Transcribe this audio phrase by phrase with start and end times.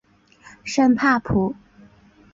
[0.63, 1.53] 圣帕普。